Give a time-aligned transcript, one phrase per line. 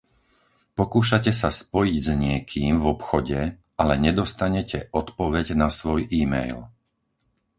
[0.79, 3.41] Pokúšate sa spojiť s niekým v obchode,
[3.81, 6.59] ale nedostanete odpoveď na svoj e-mail.